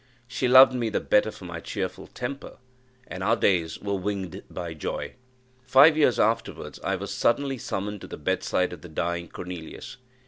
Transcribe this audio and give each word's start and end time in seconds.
She 0.27 0.47
loved 0.47 0.73
me 0.73 0.89
the 0.89 0.99
better 0.99 1.29
for 1.29 1.45
my 1.45 1.59
cheerful 1.59 2.07
temper, 2.07 2.57
and 3.05 3.21
our 3.23 3.35
days 3.35 3.77
were 3.79 3.93
winged 3.93 4.41
by 4.49 4.73
joy. 4.73 5.13
Five 5.61 5.95
years 5.95 6.17
afterwards 6.19 6.79
I 6.83 6.95
was 6.95 7.13
suddenly 7.13 7.59
summoned 7.59 8.01
to 8.01 8.07
the 8.07 8.17
bedside 8.17 8.73
of 8.73 8.81
the 8.81 8.89
dying 8.89 9.27
Cornelius. 9.29 9.97